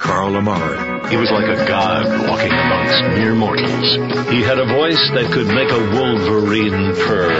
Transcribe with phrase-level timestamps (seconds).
[0.00, 1.10] Carl Amari.
[1.10, 3.94] He was like a god walking amongst mere mortals.
[4.32, 7.30] He had a voice that could make a wolverine purr,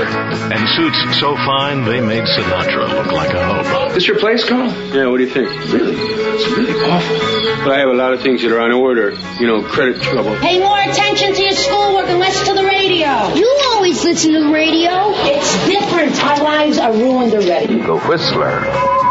[0.53, 3.95] and suits so fine they made Sinatra look like a hobo.
[3.95, 4.71] This your place, Carl?
[4.93, 5.49] Yeah, what do you think?
[5.73, 5.97] Really?
[5.97, 7.65] It's really awful.
[7.65, 9.17] But I have a lot of things that are on order.
[9.41, 10.37] You know, credit trouble.
[10.37, 13.35] Pay more attention to your schoolwork and less to the radio.
[13.35, 14.91] You always listen to the radio.
[15.33, 16.23] It's different.
[16.23, 17.81] Our lives are ruined already.
[17.81, 19.10] The Whistler.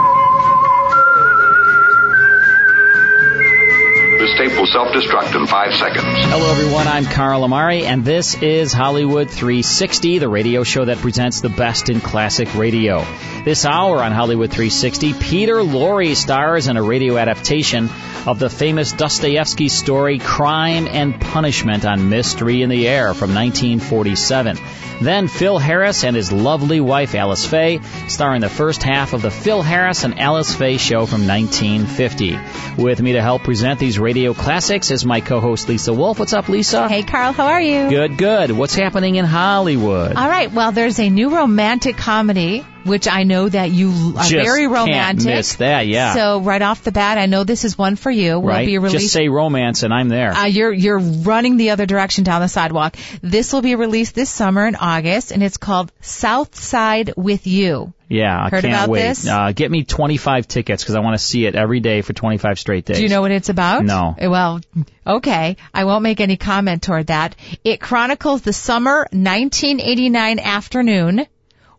[4.20, 6.04] This tape will self-destruct in five seconds.
[6.04, 6.90] Hello, everyone.
[6.90, 11.90] I'm Carl Amari, and this is Hollywood 360, the radio show that presents the best
[11.90, 13.05] in classic radio.
[13.45, 17.90] This hour on Hollywood 360, Peter Lorre stars in a radio adaptation
[18.26, 24.58] of the famous Dostoevsky story Crime and Punishment on Mystery in the Air from 1947.
[25.02, 29.22] Then Phil Harris and his lovely wife Alice Faye star in the first half of
[29.22, 32.38] the Phil Harris and Alice Faye show from 1950.
[32.78, 36.18] With me to help present these radio classics is my co-host Lisa Wolf.
[36.18, 36.90] What's up, Lisa?
[36.90, 37.32] Hey, Carl.
[37.32, 37.90] How are you?
[37.92, 38.50] Good, good.
[38.50, 40.16] What's happening in Hollywood?
[40.16, 40.52] All right.
[40.52, 45.26] Well, there's a new romantic comedy which I know that you are Just very romantic.
[45.26, 46.16] Can't miss that, yeah.
[46.16, 48.40] So right off the bat, I know this is one for you.
[48.40, 48.66] Will right.
[48.66, 49.00] be released.
[49.00, 50.32] Just say romance, and I'm there.
[50.32, 52.96] Uh, you're you're running the other direction down the sidewalk.
[53.22, 57.94] This will be released this summer in August, and it's called Southside with You.
[58.10, 59.02] Yeah, I Heard can't about wait.
[59.02, 59.28] this?
[59.28, 62.58] Uh, get me 25 tickets because I want to see it every day for 25
[62.60, 62.98] straight days.
[62.98, 63.86] Do you know what it's about?
[63.86, 64.16] No.
[64.20, 64.62] Uh, Well,
[65.06, 65.58] okay.
[65.74, 67.36] I won't make any comment toward that.
[67.64, 71.28] It chronicles the summer 1989 afternoon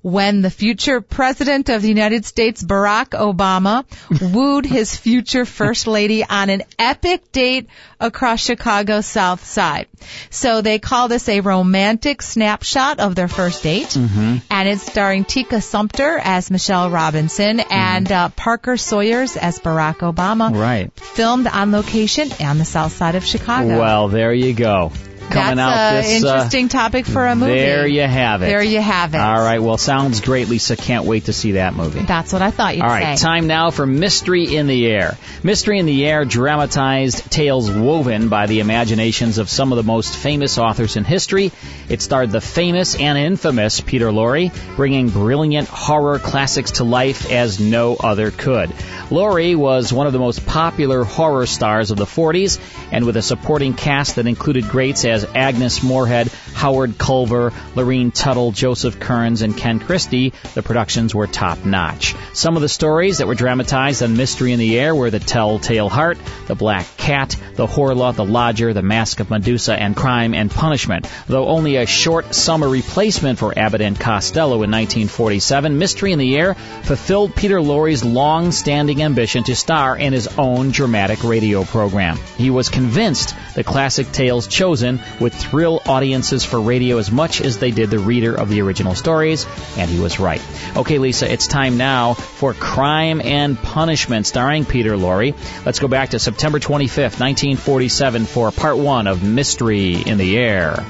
[0.02, 3.84] when the future president of the United States, Barack Obama,
[4.34, 9.86] wooed his future first lady on an epic date across Chicago's South Side.
[10.30, 13.88] So they call this a romantic snapshot of their first date.
[13.88, 14.36] Mm-hmm.
[14.50, 20.54] And it's starring Tika Sumpter as Michelle Robinson and uh, Parker Sawyers as Barack Obama.
[20.54, 20.92] Right.
[20.98, 23.78] Filmed on location on the south side of Chicago.
[23.78, 24.92] Well, there you go.
[25.30, 27.52] Coming That's out an this uh, interesting topic for a movie.
[27.52, 28.46] There you have it.
[28.46, 29.18] There you have it.
[29.18, 29.61] All right.
[29.61, 30.77] Well, sounds great, Lisa.
[30.77, 32.01] Can't wait to see that movie.
[32.01, 32.86] That's what I thought you'd say.
[32.86, 33.24] All right, say.
[33.24, 35.17] time now for Mystery in the Air.
[35.42, 40.17] Mystery in the Air dramatized tales woven by the imaginations of some of the most
[40.17, 41.52] famous authors in history.
[41.89, 47.61] It starred the famous and infamous Peter Lorre, bringing brilliant horror classics to life as
[47.61, 48.70] no other could.
[49.11, 52.61] Lorre was one of the most popular horror stars of the 40s,
[52.92, 58.53] and with a supporting cast that included greats as Agnes Moorehead, Howard Culver, Lorene Tuttle,
[58.53, 62.14] Joseph Kearns, and Ken Christy, the productions were top notch.
[62.33, 65.89] Some of the stories that were dramatized on Mystery in the Air were The Telltale
[65.89, 70.51] Heart, The Black Cat, The Horla, The Lodger, The Mask of Medusa, and Crime and
[70.51, 71.08] Punishment.
[71.27, 76.37] Though only a short summer replacement for Abbott and Costello in 1947, Mystery in the
[76.37, 82.19] Air fulfilled Peter Lorre's long-standing ambition to star in his own dramatic radio program.
[82.37, 87.58] He was convinced the classic tales chosen would thrill audiences for radio as much as
[87.58, 90.42] they did the reader of the original stories, and he was right.
[90.76, 95.34] Okay, Lisa, it's time now for Crime and Punishment, starring Peter Lorre.
[95.64, 100.84] Let's go back to September 25th, 1947, for part one of Mystery in the Air.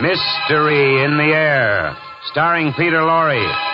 [0.00, 1.96] Mystery in the Air,
[2.30, 3.70] starring Peter Lorre.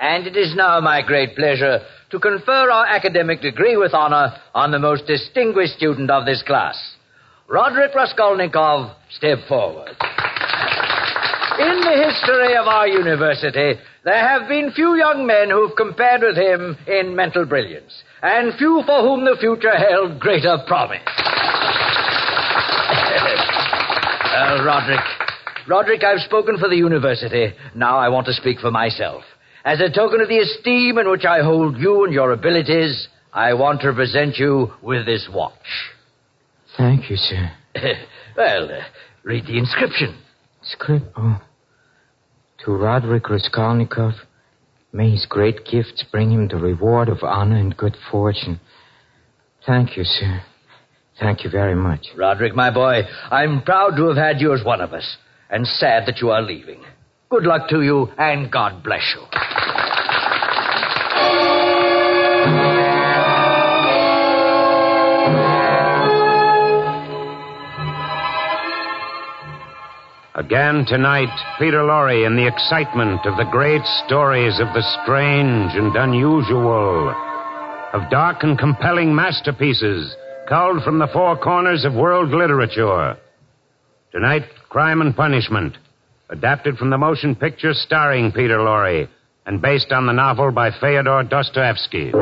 [0.00, 1.80] And it is now my great pleasure
[2.10, 6.76] to confer our academic degree with honor on the most distinguished student of this class.
[7.48, 9.96] Roderick Raskolnikov, step forward.
[11.58, 16.36] In the history of our university, there have been few young men who've compared with
[16.36, 21.00] him in mental brilliance, and few for whom the future held greater promise.
[24.24, 25.04] well, uh, Roderick,
[25.66, 27.52] Roderick, I've spoken for the university.
[27.74, 29.24] Now I want to speak for myself.
[29.68, 33.52] As a token of the esteem in which I hold you and your abilities, I
[33.52, 35.92] want to present you with this watch.
[36.78, 37.50] Thank you, sir.
[38.34, 38.80] well, uh,
[39.24, 40.16] read the inscription.
[40.62, 41.04] Script?
[41.18, 41.42] Oh.
[42.64, 44.14] To Roderick Raskolnikov,
[44.90, 48.60] may his great gifts bring him the reward of honor and good fortune.
[49.66, 50.40] Thank you, sir.
[51.20, 52.06] Thank you very much.
[52.16, 55.18] Roderick, my boy, I'm proud to have had you as one of us,
[55.50, 56.82] and sad that you are leaving.
[57.28, 59.47] Good luck to you, and God bless you.
[70.34, 71.28] Again tonight,
[71.58, 77.10] Peter Lorre in the excitement of the great stories of the strange and unusual,
[77.92, 80.16] of dark and compelling masterpieces
[80.48, 83.18] culled from the four corners of world literature.
[84.12, 85.76] Tonight, Crime and Punishment,
[86.30, 89.08] adapted from the motion picture starring Peter Lorre
[89.48, 92.12] and based on the novel by Fyodor Dostoevsky.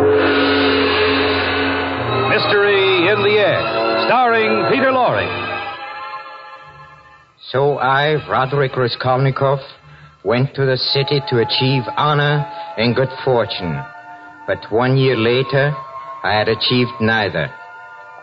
[2.30, 5.26] Mystery in the Air, starring Peter Lorre.
[7.50, 9.58] So I, Roderick Raskolnikov,
[10.24, 12.46] went to the city to achieve honor
[12.78, 13.74] and good fortune.
[14.46, 15.74] But one year later,
[16.22, 17.52] I had achieved neither.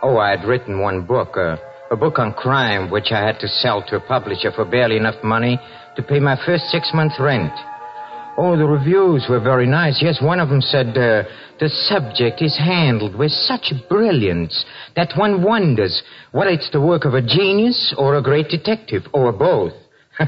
[0.01, 1.57] Oh, I had written one book, uh,
[1.91, 5.21] a book on crime, which I had to sell to a publisher for barely enough
[5.25, 5.59] money
[5.97, 7.51] to pay my first six months' rent.
[8.35, 10.01] Oh, the reviews were very nice.
[10.01, 11.23] Yes, one of them said, uh,
[11.59, 14.65] the subject is handled with such brilliance
[14.95, 16.01] that one wonders
[16.31, 19.73] whether it's the work of a genius or a great detective, or both.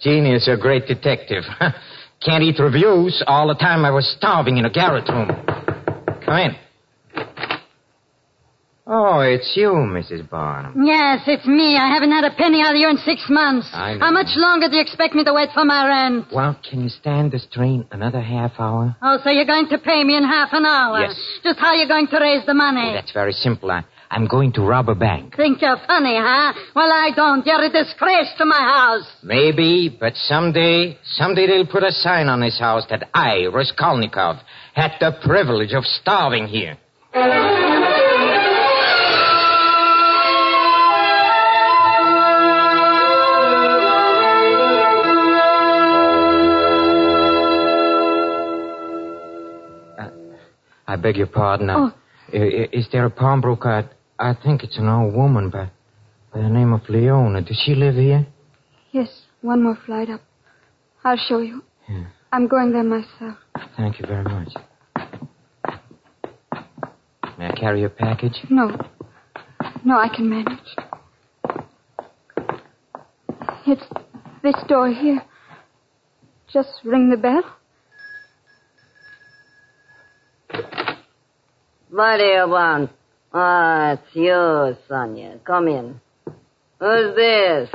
[0.00, 1.44] genius or great detective.
[2.24, 3.22] Can't eat reviews.
[3.26, 5.28] All the time I was starving in a garret room.
[6.24, 6.67] Come in.
[8.90, 10.30] Oh, it's you, Mrs.
[10.30, 10.82] Barnum.
[10.82, 11.76] Yes, it's me.
[11.76, 13.68] I haven't had a penny out of you in six months.
[13.74, 14.00] I know.
[14.00, 16.26] How much longer do you expect me to wait for my rent?
[16.32, 18.96] Well, can you stand the strain another half hour?
[19.02, 21.00] Oh, so you're going to pay me in half an hour?
[21.00, 21.20] Yes.
[21.44, 22.88] Just how are you going to raise the money?
[22.88, 23.70] Oh, that's very simple.
[23.70, 25.36] I, I'm going to rob a bank.
[25.36, 26.54] Think you're funny, huh?
[26.74, 27.44] Well, I don't.
[27.44, 29.06] You're a disgrace to my house.
[29.22, 34.36] Maybe, but someday, someday they'll put a sign on this house that I, Raskolnikov,
[34.72, 36.78] had the privilege of starving here.
[50.88, 51.70] I beg your pardon.
[51.70, 51.92] Oh.
[52.32, 53.68] I- i- Is there a pawnbroker?
[54.18, 55.70] I, I think it's an old woman by,
[56.32, 57.42] by the name of Leona.
[57.42, 58.26] Does she live here?
[58.92, 59.08] Yes,
[59.42, 60.22] one more flight up.
[61.04, 61.62] I'll show you.
[61.88, 62.06] Yeah.
[62.32, 63.36] I'm going there myself.
[63.76, 64.48] Thank you very much.
[67.38, 68.36] May I carry your package?
[68.50, 68.76] No.
[69.84, 70.58] No, I can manage.
[73.66, 73.84] It's
[74.42, 75.20] this door here.
[76.52, 77.42] Just ring the bell.
[81.90, 82.90] What do you want?
[83.32, 85.38] Ah, it's you, Sonia.
[85.44, 86.00] Come in.
[86.80, 87.70] Who's this?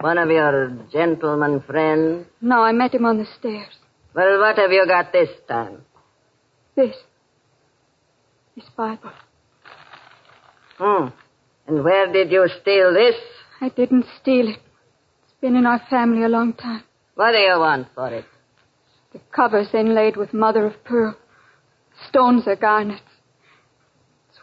[0.00, 2.26] One of your gentleman friends?
[2.40, 3.72] No, I met him on the stairs.
[4.14, 5.82] Well, what have you got this time?
[6.76, 6.94] This.
[8.54, 9.12] This Bible.
[10.78, 11.06] Hmm.
[11.66, 13.14] And where did you steal this?
[13.60, 14.58] I didn't steal it.
[15.24, 16.82] It's been in our family a long time.
[17.14, 18.24] What do you want for it?
[19.12, 21.16] The cover's inlaid with mother of pearl.
[22.08, 23.02] Stones are garnets.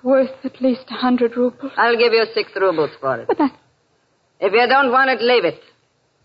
[0.02, 1.72] It's worth at least a hundred rubles.
[1.78, 3.28] I'll give you six rubles for it.
[3.28, 3.52] But that,
[4.40, 5.60] If you don't want it, leave it.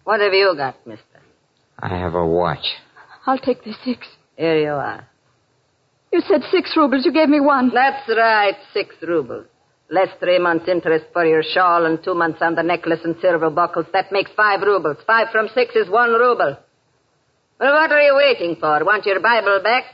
[0.04, 1.02] What have you got, mister?
[1.78, 2.64] I have a watch.
[3.26, 4.06] I'll take the six.
[4.36, 5.06] Here you are.
[6.12, 7.04] You said six rubles.
[7.04, 7.70] You gave me one.
[7.74, 9.46] That's right, six rubles.
[9.90, 13.50] Less three months interest for your shawl and two months on the necklace and silver
[13.50, 13.86] buckles.
[13.92, 14.96] That makes five rubles.
[15.06, 16.56] Five from six is one ruble.
[17.60, 18.84] Well, what are you waiting for?
[18.84, 19.84] Want your Bible back?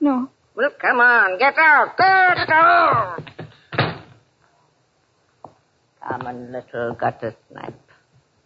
[0.00, 0.30] No.
[0.58, 1.96] Well, come on, get out.
[1.96, 3.22] Get out.
[6.02, 7.80] Common little gutter snipe.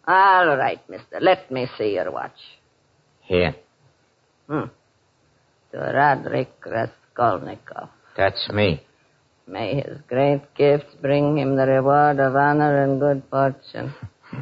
[0.06, 1.20] All right, mister.
[1.22, 2.36] Let me see your watch.
[3.22, 3.54] Here.
[4.46, 4.64] Hmm.
[5.70, 7.88] To Roderick Raskolnikov.
[8.14, 8.82] That's me.
[9.46, 13.94] May his great gifts bring him the reward of honor and good fortune.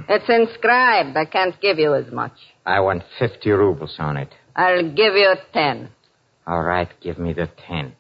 [0.08, 1.16] It's inscribed.
[1.16, 2.34] I can't give you as much.
[2.66, 4.30] I want 50 rubles on it.
[4.56, 5.90] I'll give you ten.
[6.50, 7.94] All right, give me the 10.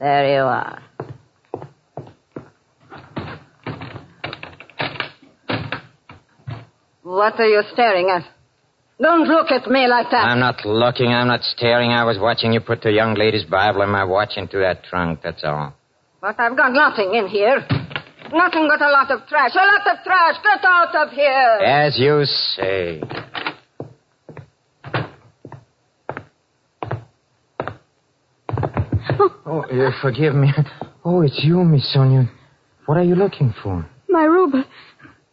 [0.00, 0.82] There you are.
[7.02, 8.22] What are you staring at?
[8.98, 10.24] Don't look at me like that.
[10.24, 11.90] I'm not looking, I'm not staring.
[11.90, 15.20] I was watching you put the young lady's Bible and my watch into that trunk,
[15.22, 15.74] that's all.
[16.22, 17.58] But I've got nothing in here.
[18.32, 19.52] Nothing but a lot of trash.
[19.54, 20.36] A lot of trash.
[20.42, 21.58] Get out of here.
[21.66, 23.02] As you say.
[29.46, 30.52] Oh, uh, forgive me.
[31.04, 32.30] Oh, it's you, Miss Sonia.
[32.86, 33.86] What are you looking for?
[34.08, 34.64] My ruble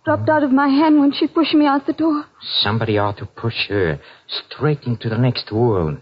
[0.03, 2.25] dropped out of my hand when she pushed me out the door.
[2.61, 5.97] Somebody ought to push her straight into the next world.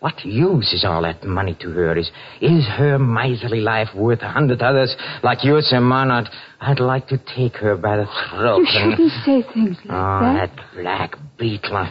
[0.00, 1.96] What use is all that money to her?
[1.96, 2.10] Is
[2.42, 6.10] is her miserly life worth a hundred others like yours and mine?
[6.10, 6.28] I'd,
[6.60, 8.92] I'd like to take her by the throat You and...
[8.92, 10.50] shouldn't say things like Oh, that.
[10.54, 11.88] that black beetle.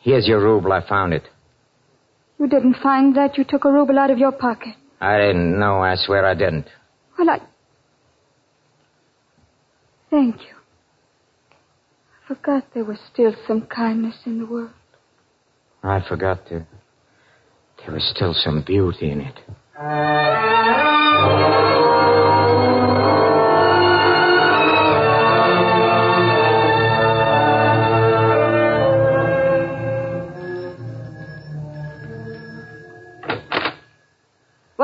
[0.00, 0.72] Here's your ruble.
[0.72, 1.24] I found it.
[2.38, 3.36] You didn't find that.
[3.36, 4.74] You took a ruble out of your pocket.
[5.00, 5.80] I didn't know.
[5.80, 6.66] I swear I didn't.
[7.18, 7.40] Well, I.
[10.10, 10.54] Thank you.
[12.24, 14.70] I forgot there was still some kindness in the world.
[15.82, 16.66] I forgot to.
[17.84, 19.38] There was still some beauty in it.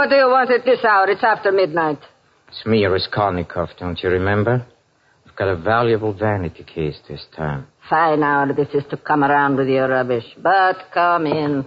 [0.05, 1.09] What do you want at this hour?
[1.09, 1.99] It's after midnight.
[2.49, 4.67] It's me, Raskolnikov, don't you remember?
[5.27, 7.69] I've got a valuable vanity case this time.
[7.89, 10.27] Fine hour this is to come around with your rubbish.
[10.43, 11.65] But come in.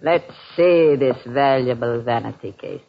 [0.00, 2.80] Let's see this valuable vanity case.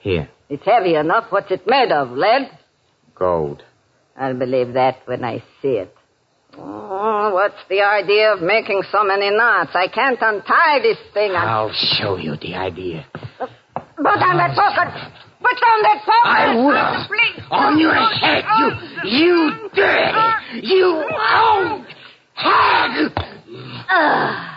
[0.00, 1.28] Here, It's heavy enough.
[1.30, 2.10] What's it made of?
[2.10, 2.50] Lead?
[3.14, 3.62] gold.
[4.18, 5.94] I'll believe that when I see it.
[6.56, 9.70] Oh, what's the idea of making so many knots?
[9.74, 11.32] I can't untie this thing.
[11.32, 11.48] I'm...
[11.48, 13.06] I'll show you the idea.
[13.38, 14.90] Put down that poker!
[15.40, 16.24] Put down that poker!
[16.24, 17.06] I will.
[17.06, 17.42] Please.
[17.50, 21.86] On your head, you, you dirty, you old
[22.34, 23.12] hag!
[23.88, 24.50] Ah.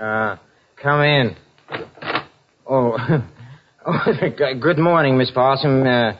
[0.00, 0.36] Uh,
[0.80, 1.36] come in.
[2.70, 2.98] Oh,
[3.86, 4.12] oh
[4.60, 5.86] good morning, Miss Possum.
[5.86, 6.12] Uh,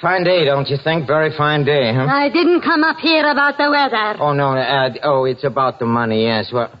[0.00, 1.06] fine day, don't you think?
[1.06, 2.06] Very fine day, huh?
[2.06, 4.16] I didn't come up here about the weather.
[4.18, 6.48] Oh, no, uh, oh, it's about the money, yes.
[6.50, 6.72] Well,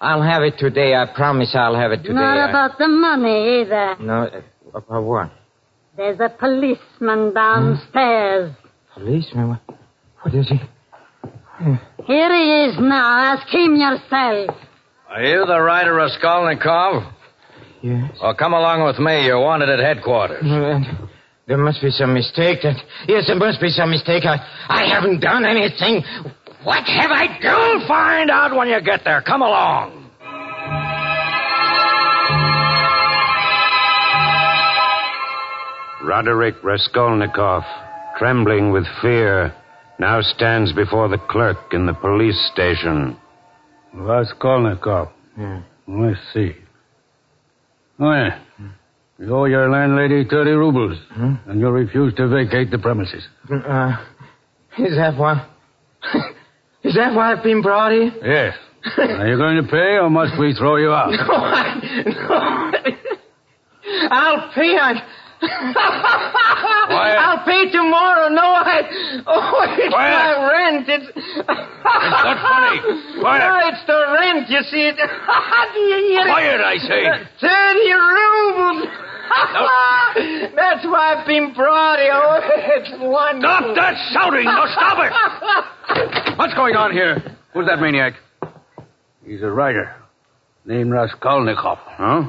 [0.00, 0.94] I'll have it today.
[0.94, 2.14] I promise I'll have it today.
[2.14, 3.96] Not I- about the money either.
[4.00, 5.30] No, uh, about what?
[5.98, 8.54] There's a policeman downstairs.
[8.94, 9.50] Policeman?
[9.50, 9.60] What,
[10.22, 10.56] what is he?
[12.06, 13.34] Here he is now.
[13.34, 14.56] Ask him yourself.
[15.10, 17.02] Are you the writer Raskolnikov?
[17.82, 18.16] Yes.
[18.22, 19.26] Well, come along with me.
[19.26, 20.44] You're wanted at headquarters.
[21.48, 22.60] There must be some mistake.
[22.62, 22.76] That
[23.08, 24.24] yes, there must be some mistake.
[24.24, 26.02] I, I haven't done anything.
[26.62, 27.78] What have I done?
[27.80, 29.20] You'll find out when you get there.
[29.22, 29.98] Come along.
[36.04, 37.62] Roderick Raskolnikov,
[38.18, 39.54] trembling with fear,
[39.98, 43.16] now stands before the clerk in the police station.
[43.94, 45.08] Raskolnikov.
[45.38, 45.62] Yeah.
[45.86, 46.56] Let's see.
[48.02, 48.38] Yeah.
[49.18, 51.34] You owe your landlady 30 rubles, Hmm?
[51.46, 53.24] and you refuse to vacate the premises.
[53.50, 53.96] Uh,
[54.78, 55.46] is that why?
[56.82, 58.10] is that why I've been brought here?
[58.24, 58.56] Yes.
[58.98, 61.10] Are you going to pay, or must we throw you out?
[61.28, 61.74] No, I,
[62.06, 62.72] no.
[64.10, 64.76] I'll pay.
[64.76, 65.02] I,
[66.92, 68.28] I'll pay tomorrow.
[68.28, 69.22] No, I.
[69.26, 70.14] Oh, it's Quiet.
[70.14, 70.88] my rent.
[70.88, 71.08] It's.
[71.16, 72.78] It's not funny.
[73.20, 73.42] Quiet.
[73.42, 74.48] No, it's the rent.
[74.48, 74.96] You see it.
[74.96, 76.30] Do you hear it?
[76.30, 77.02] Quiet, I say.
[77.40, 78.86] Thirty rubles.
[80.54, 82.12] That's why I've been brought here.
[82.14, 82.40] Oh,
[82.76, 83.72] it's wonderful.
[83.72, 84.44] Stop that shouting!
[84.44, 85.12] Now stop it!
[86.38, 87.36] What's going on here?
[87.54, 88.14] Who's that maniac?
[89.24, 89.94] He's a writer
[90.66, 91.78] named Raskolnikov.
[91.82, 92.24] Huh?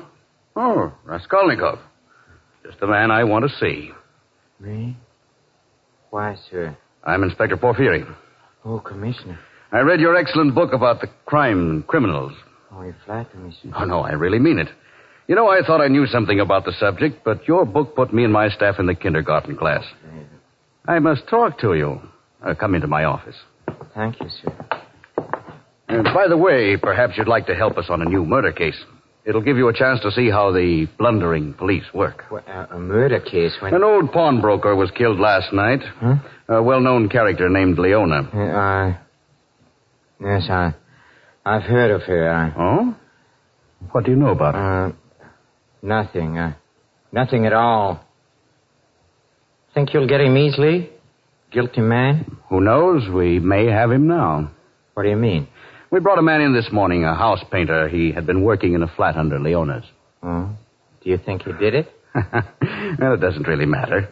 [0.56, 1.80] Oh, Raskolnikov.
[2.66, 3.92] Just the man I want to see.
[4.60, 4.98] Me?
[6.10, 6.78] Why, sir?
[7.04, 8.04] I'm Inspector Porphyry.
[8.64, 9.40] Oh, Commissioner.
[9.72, 12.32] I read your excellent book about the crime and criminals.
[12.72, 13.72] Oh, you flatter me, sir.
[13.76, 14.70] Oh, no, I really mean it.
[15.28, 18.24] You know, I thought I knew something about the subject, but your book put me
[18.24, 19.84] and my staff in the kindergarten class.
[20.86, 22.02] I must talk to you.
[22.46, 23.36] Uh, come into my office.
[23.96, 24.54] Thank you, sir.
[25.88, 28.78] And by the way, perhaps you'd like to help us on a new murder case.
[29.26, 32.26] It'll give you a chance to see how the blundering police work.
[32.32, 33.74] Uh, a murder case when...
[33.74, 35.80] An old pawnbroker was killed last night.
[36.00, 36.16] Huh?
[36.50, 38.30] A well-known character named Leona.
[38.34, 39.00] Uh, I...
[40.20, 40.76] Yes, I...
[41.46, 42.30] I've heard of her.
[42.30, 42.54] I...
[42.58, 42.96] Oh?
[43.92, 44.88] What do you know about her?
[44.88, 44.92] Uh,
[45.82, 46.38] nothing.
[46.38, 46.56] Uh,
[47.14, 48.06] nothing at all.
[49.74, 50.90] Think you'll get him easily?
[51.52, 52.38] Guilty man?
[52.50, 53.10] Who knows?
[53.10, 54.52] We may have him now.
[54.94, 55.48] What do you mean?
[55.94, 57.88] We brought a man in this morning, a house painter.
[57.88, 59.86] He had been working in a flat under Leona's.
[60.24, 60.50] Oh?
[61.04, 61.88] Do you think he did it?
[62.16, 64.10] well, it doesn't really matter.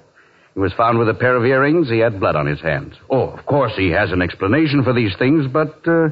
[0.54, 1.90] He was found with a pair of earrings.
[1.90, 2.94] He had blood on his hands.
[3.10, 6.10] Oh, of course, he has an explanation for these things, but uh,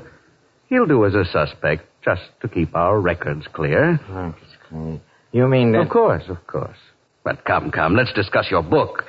[0.69, 3.99] he'll do as a suspect just to keep our records clear.
[4.41, 4.99] It's clear.
[5.33, 5.81] You mean that...
[5.81, 6.79] Of course, of course.
[7.23, 9.03] But come, come, let's discuss your book.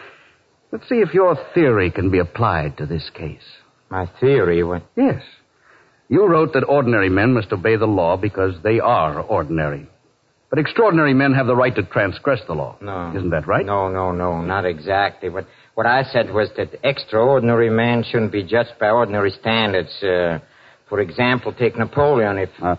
[0.73, 3.49] Let's see if your theory can be applied to this case.
[3.89, 4.83] My theory, what...
[4.95, 5.23] Yes.
[6.11, 9.87] You wrote that ordinary men must obey the law because they are ordinary.
[10.51, 12.77] But extraordinary men have the right to transgress the law.
[12.81, 13.13] No.
[13.17, 13.65] Isn't that right?
[13.65, 15.29] No, no, no, not exactly.
[15.29, 19.91] What, what I said was that extraordinary men shouldn't be judged by ordinary standards.
[20.03, 20.41] Uh,
[20.89, 22.51] for example, take Napoleon if...
[22.61, 22.75] Uh,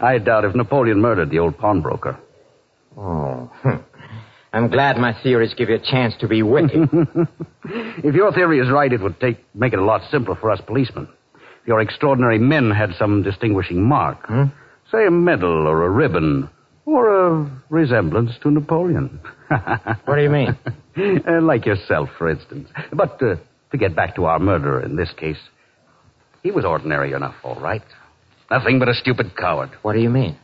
[0.00, 2.16] I doubt if Napoleon murdered the old pawnbroker.
[2.96, 3.50] Oh.
[4.52, 6.76] I'm glad my theories give you a chance to be witty.
[7.64, 10.60] if your theory is right, it would take, make it a lot simpler for us
[10.64, 11.08] policemen.
[11.66, 14.44] Your extraordinary men had some distinguishing mark, Hmm?
[14.90, 16.48] say a medal or a ribbon,
[16.86, 19.18] or a resemblance to Napoleon.
[20.04, 20.56] what do you mean?
[21.26, 22.68] Uh, like yourself, for instance.
[22.92, 23.36] But uh,
[23.72, 25.38] to get back to our murderer in this case,
[26.42, 27.82] he was ordinary enough, all right.
[28.50, 29.70] Nothing but a stupid coward.
[29.82, 30.36] What do you mean?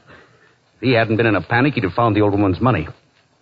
[0.76, 2.88] If he hadn't been in a panic, he'd have found the old woman's money.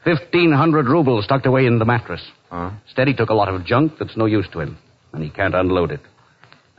[0.04, 2.22] Fifteen hundred rubles tucked away in the mattress.
[2.50, 2.70] Huh?
[2.86, 4.76] Instead, he took a lot of junk that's no use to him,
[5.12, 6.00] and he can't unload it.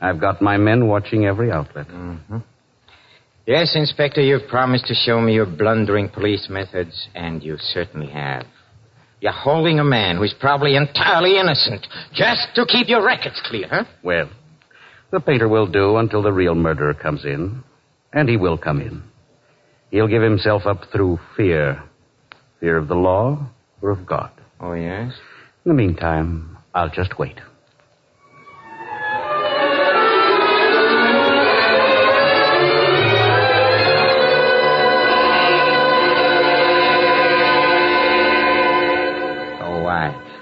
[0.00, 1.88] I've got my men watching every outlet.
[1.88, 2.38] Mm-hmm.
[3.46, 8.44] Yes, Inspector, you've promised to show me your blundering police methods, and you certainly have.
[9.20, 13.84] You're holding a man who's probably entirely innocent just to keep your records clear, huh?
[14.02, 14.30] Well,
[15.10, 17.62] the painter will do until the real murderer comes in,
[18.12, 19.02] and he will come in.
[19.90, 21.82] He'll give himself up through fear.
[22.60, 23.50] Fear of the law
[23.82, 24.30] or of God.
[24.60, 25.12] Oh, yes?
[25.64, 27.40] In the meantime, I'll just wait.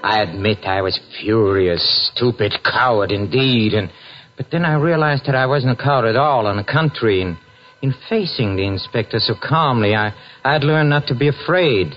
[0.03, 3.89] I, admit I was furious, stupid, coward indeed, and
[4.37, 7.37] but then I realized that I wasn't a coward at all in the country, and
[7.81, 10.13] in facing the inspector so calmly, I
[10.43, 11.93] I'd learned not to be afraid.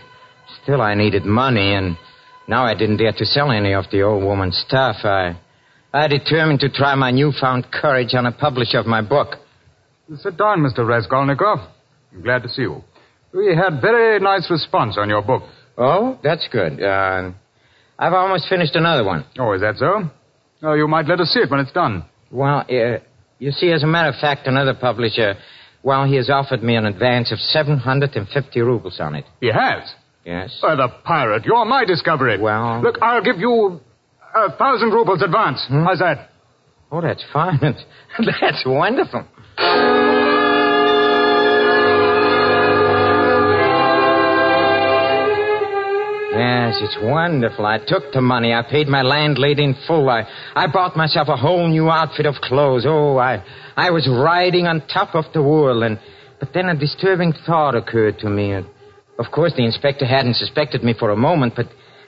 [0.62, 1.96] Still, I needed money, and
[2.48, 4.96] now I didn't dare to sell any of the old woman's stuff.
[5.04, 5.36] I
[5.92, 9.36] I determined to try my newfound courage on a publisher of my book.
[10.16, 10.86] Sit down, Mr.
[10.86, 11.58] Raskolnikov.
[12.12, 12.82] I'm glad to see you.
[13.32, 15.42] We had very nice response on your book.
[15.78, 16.82] Oh, that's good.
[16.82, 17.32] Uh,
[18.02, 19.24] I've almost finished another one.
[19.38, 20.10] Oh, is that so?
[20.64, 22.04] Oh, you might let us see it when it's done.
[22.32, 22.98] Well, uh,
[23.38, 25.34] you see, as a matter of fact, another publisher,
[25.84, 29.24] well, he has offered me an advance of 750 rubles on it.
[29.40, 29.88] He has?
[30.24, 30.58] Yes.
[30.64, 31.44] Uh, the pirate.
[31.44, 32.40] You're my discovery.
[32.40, 32.82] Well.
[32.82, 33.80] Look, I'll give you
[34.34, 35.64] a thousand rubles advance.
[35.68, 35.84] Hmm?
[35.84, 36.30] How's that?
[36.90, 37.60] Oh, that's fine.
[38.40, 39.28] that's wonderful.
[46.34, 47.66] Yes, it's wonderful.
[47.66, 48.54] I took the money.
[48.54, 50.08] I paid my landlady in full.
[50.08, 52.84] I, I bought myself a whole new outfit of clothes.
[52.86, 53.44] Oh, I,
[53.76, 55.98] I was riding on top of the world, and
[56.40, 58.54] but then a disturbing thought occurred to me.
[58.54, 61.66] Of course, the inspector hadn't suspected me for a moment, but,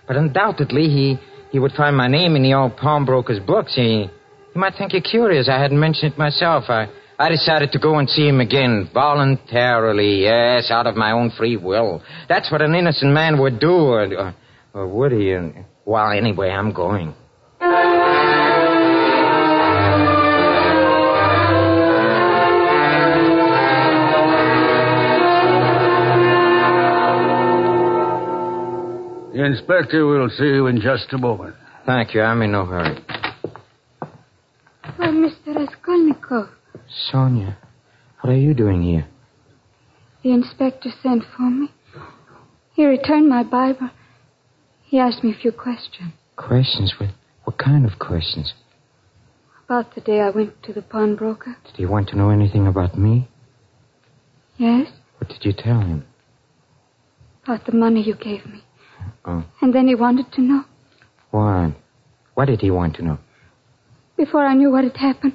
[0.08, 1.18] but undoubtedly he,
[1.52, 3.74] he would find my name in the old pawnbroker's books.
[3.76, 4.08] He,
[4.52, 5.48] he might think it curious.
[5.48, 6.64] I hadn't mentioned it myself.
[6.68, 11.30] I, I decided to go and see him again, voluntarily, yes, out of my own
[11.30, 12.02] free will.
[12.28, 14.34] That's what an innocent man would do, or, or,
[14.72, 15.30] or would he?
[15.30, 17.14] And, well, anyway, I'm going.
[29.34, 31.54] The inspector will see you in just a moment.
[31.86, 32.22] Thank you.
[32.22, 32.98] I'm in no hurry.
[34.02, 34.08] Oh,
[34.98, 35.54] Mr.
[35.54, 36.48] Raskolnikov.
[37.10, 37.56] Sonia,
[38.20, 39.06] what are you doing here?
[40.22, 41.68] The inspector sent for me.
[42.74, 43.90] He returned my Bible.
[44.82, 46.94] He asked me a few questions Questions?
[46.98, 47.10] What,
[47.44, 48.54] what kind of questions?
[49.66, 51.56] about the day I went to the pawnbroker.
[51.64, 53.28] Did he want to know anything about me?
[54.58, 56.04] Yes, What did you tell him?
[57.44, 58.62] about the money you gave me.
[59.24, 60.64] Oh, And then he wanted to know.
[61.30, 61.72] what?
[62.34, 63.18] What did he want to know?
[64.16, 65.34] Before I knew what had happened,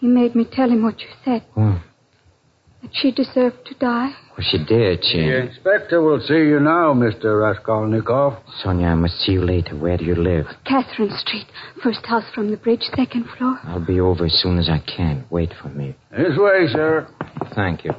[0.00, 1.44] he made me tell him what you said.
[1.54, 1.82] What?
[2.82, 4.10] That she deserved to die.
[4.30, 5.18] Well, she did, she.
[5.18, 7.38] The inspector will see you now, Mr.
[7.42, 8.38] Raskolnikov.
[8.62, 9.76] Sonia, I must see you later.
[9.76, 10.46] Where do you live?
[10.64, 11.46] Catherine Street,
[11.82, 13.58] first house from the bridge, second floor.
[13.64, 15.26] I'll be over as soon as I can.
[15.28, 15.94] Wait for me.
[16.10, 17.06] This way, sir.
[17.54, 17.92] Thank you.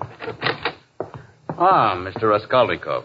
[1.50, 2.32] Ah, Mr.
[2.32, 3.04] Raskolnikov.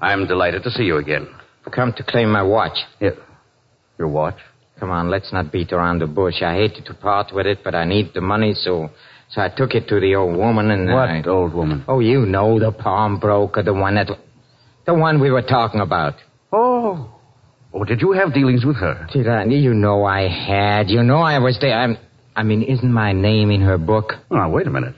[0.00, 1.28] I'm delighted to see you again.
[1.70, 2.78] Come to claim my watch.
[2.98, 3.10] Yeah.
[3.98, 4.38] Your watch?
[4.78, 6.42] Come on, let's not beat around the bush.
[6.42, 8.90] I hated to part with it, but I need the money, so
[9.30, 11.22] so I took it to the old woman and What I...
[11.26, 11.84] old woman?
[11.88, 14.08] Oh, you know the pawnbroker, the one that
[14.84, 16.14] the one we were talking about.
[16.52, 17.12] Oh.
[17.74, 19.06] Oh, did you have dealings with her?
[19.12, 19.44] Did I?
[19.44, 20.88] You know I had.
[20.88, 21.76] You know I was there.
[21.76, 21.96] I'm,
[22.34, 24.12] I mean, isn't my name in her book?
[24.30, 24.94] Oh, wait a minute.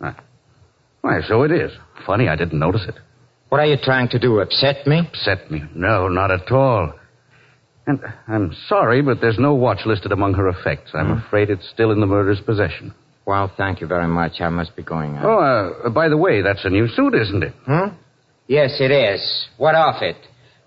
[0.00, 0.16] Ah.
[1.02, 1.70] Why, so it is.
[2.06, 2.96] Funny, I didn't notice it.
[3.50, 4.40] What are you trying to do?
[4.40, 4.98] Upset me?
[5.08, 5.62] Upset me?
[5.74, 6.92] No, not at all.
[7.86, 10.90] And I'm sorry, but there's no watch listed among her effects.
[10.94, 11.26] I'm Hmm.
[11.26, 12.94] afraid it's still in the murderer's possession.
[13.26, 14.40] Well, thank you very much.
[14.40, 15.18] I must be going.
[15.22, 17.52] Oh, uh, by the way, that's a new suit, isn't it?
[17.66, 17.88] Hmm?
[18.46, 19.48] Yes, it is.
[19.56, 20.16] What of it?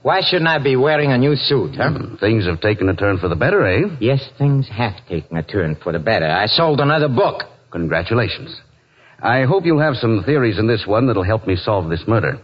[0.03, 1.89] Why shouldn't I be wearing a new suit, huh?
[1.91, 3.84] Hmm, Things have taken a turn for the better, eh?
[3.99, 6.27] Yes, things have taken a turn for the better.
[6.27, 7.43] I sold another book.
[7.71, 8.60] Congratulations.
[9.21, 12.38] I hope you'll have some theories in this one that'll help me solve this murder.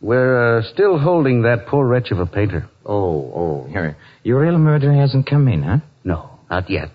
[0.00, 2.66] We're uh, still holding that poor wretch of a painter.
[2.84, 3.66] Oh, oh.
[3.70, 5.78] Your, your real murderer hasn't come in, huh?
[6.04, 6.90] No, not yet.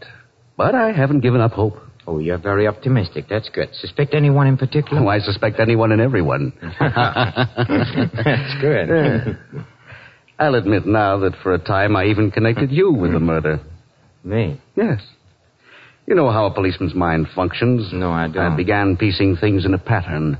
[0.57, 1.77] But I haven't given up hope.
[2.05, 3.25] Oh, you're very optimistic.
[3.29, 3.69] That's good.
[3.73, 5.03] Suspect anyone in particular?
[5.03, 6.53] Oh, I suspect anyone and everyone.
[6.79, 9.37] That's good.
[10.39, 13.59] I'll admit now that for a time I even connected you with the murder.
[14.23, 14.61] Me?
[14.75, 15.01] Yes.
[16.05, 17.89] You know how a policeman's mind functions.
[17.91, 18.53] No, I don't.
[18.53, 20.37] I began piecing things in a pattern.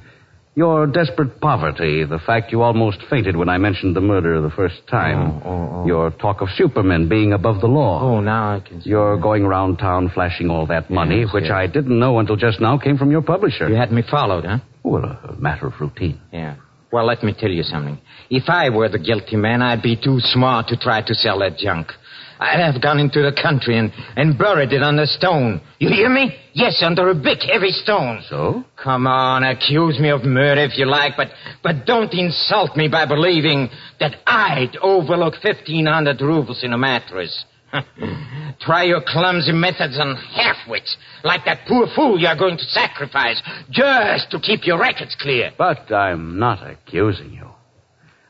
[0.58, 4.88] Your desperate poverty, the fact you almost fainted when I mentioned the murder the first
[4.90, 5.40] time.
[5.46, 5.86] Oh, oh, oh.
[5.86, 8.02] Your talk of supermen being above the law.
[8.02, 8.90] Oh, now I can see.
[8.90, 11.52] You're going around town flashing all that money, Yes, which yes.
[11.54, 13.70] I didn't know until just now came from your publisher.
[13.70, 14.58] You had me followed, huh?
[14.82, 16.20] Well, a matter of routine.
[16.34, 16.56] Yeah.
[16.92, 18.00] Well, let me tell you something.
[18.32, 21.58] If I were the guilty man, I'd be too smart to try to sell that
[21.60, 21.92] junk.
[22.40, 25.62] I'd have gone into the country and, and buried it under stone.
[25.80, 26.36] You hear me?
[26.54, 28.24] Yes, under a big, heavy stone.
[28.30, 28.64] So?
[28.82, 31.28] Come on, accuse me of murder if you like, but,
[31.64, 33.70] but don't insult me by believing
[34.00, 37.46] that I'd overlook 1,500 rubles in a mattress.
[38.62, 44.32] Try your clumsy methods on half-wits, like that poor fool you're going to sacrifice, just
[44.32, 45.52] to keep your records clear.
[45.58, 47.50] But I'm not accusing you.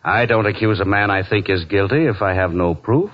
[0.04, 3.12] I don't accuse a man I think is guilty if I have no proof.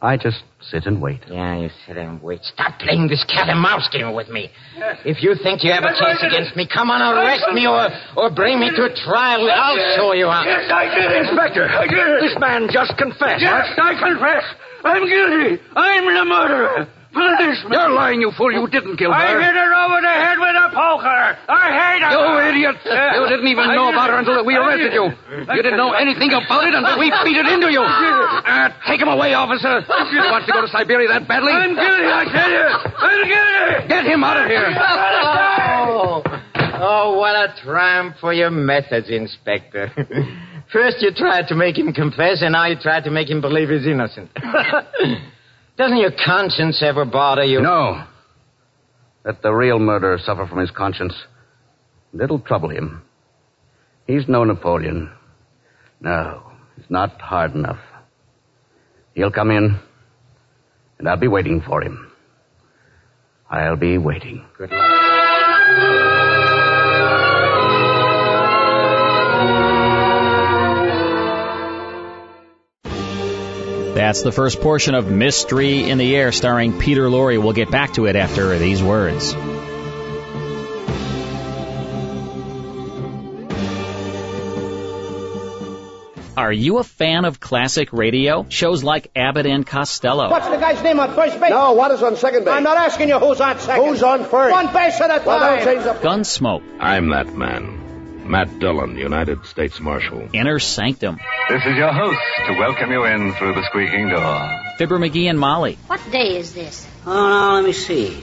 [0.00, 1.20] I just sit and wait.
[1.28, 2.44] Yeah, you sit and wait.
[2.44, 4.48] Stop playing this cat and mouse game with me.
[5.04, 8.30] If you think you have a case against me, come on, arrest me or, or
[8.30, 9.50] bring me to a trial.
[9.50, 10.44] I'll show you how.
[10.46, 11.66] Yes, I did, Inspector.
[11.66, 12.30] I did.
[12.30, 13.42] This man just confessed.
[13.42, 14.44] Yes, I confess.
[14.84, 15.62] I'm guilty.
[15.74, 16.88] I'm the murderer.
[17.12, 17.72] Policeman.
[17.72, 18.52] You're lying, you fool.
[18.52, 19.16] You didn't kill her.
[19.16, 21.24] I hit her over the head with a poker.
[21.48, 22.12] I hate her.
[22.12, 22.76] You idiot!
[22.84, 25.08] You didn't even know about her until we arrested you.
[25.48, 27.80] You didn't know anything about it until we beat it into you.
[27.80, 29.80] Uh, take him away, officer.
[29.80, 31.52] He wants to go to Siberia that badly.
[31.52, 32.68] I'm guilty, I tell you.
[33.00, 33.88] I'm guilty.
[33.88, 34.68] Get him out of here.
[35.90, 36.22] Oh,
[36.80, 39.90] oh, what a triumph for your methods, Inspector.
[40.72, 43.68] First you tried to make him confess, and now you tried to make him believe
[43.70, 44.30] he's innocent.
[45.78, 47.62] Doesn't your conscience ever bother you?
[47.62, 48.04] No.
[49.24, 51.14] Let the real murderer suffer from his conscience.
[52.20, 53.02] It'll trouble him.
[54.06, 55.12] He's no Napoleon.
[56.00, 56.42] No,
[56.76, 57.78] he's not hard enough.
[59.14, 59.78] He'll come in,
[60.98, 62.10] and I'll be waiting for him.
[63.50, 64.44] I'll be waiting.
[64.56, 65.07] Good luck.
[73.98, 77.42] That's the first portion of Mystery in the Air starring Peter Lorre.
[77.42, 79.34] We'll get back to it after these words.
[86.36, 88.46] Are you a fan of classic radio?
[88.48, 90.30] Shows like Abbott and Costello.
[90.30, 91.50] What's the guy's name on first base?
[91.50, 92.54] No, what is on second base?
[92.54, 93.84] I'm not asking you who's on second.
[93.84, 94.52] Who's on first?
[94.52, 95.26] One base at a time.
[95.26, 95.94] Well, don't change the...
[95.94, 96.62] Gunsmoke.
[96.78, 97.77] I'm that man.
[98.28, 100.28] Matt Dillon, United States Marshal.
[100.32, 101.18] Inner Sanctum.
[101.48, 104.50] This is your host to welcome you in through the squeaking door.
[104.76, 105.78] Fibber McGee and Molly.
[105.86, 106.86] What day is this?
[107.06, 108.22] Oh, now, let me see.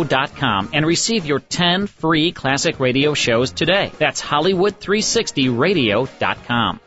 [0.00, 3.92] Hollywood360radio.com and receive your 10 free classic radio shows today.
[3.98, 6.80] That's Hollywood360radio.com.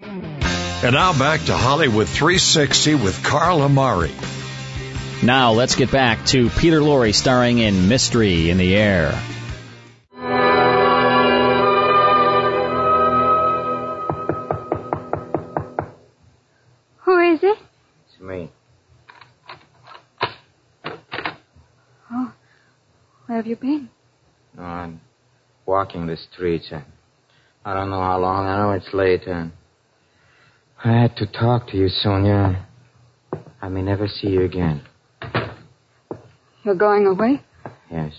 [0.00, 4.12] And now back to Hollywood 360 with Carl Amari.
[5.24, 9.10] Now let's get back to Peter Lorre starring in Mystery in the Air.
[16.98, 17.58] Who is it?
[18.06, 18.52] It's me.
[23.28, 23.90] Where have you been?
[24.56, 25.00] No, I'm
[25.66, 26.70] walking the streets.
[26.72, 26.82] I,
[27.62, 28.46] I don't know how long.
[28.46, 29.26] I know it's late.
[29.26, 29.52] And
[30.82, 32.66] I had to talk to you, Sonia.
[33.60, 34.82] I may never see you again.
[36.64, 37.42] You're going away?
[37.90, 38.12] Yes,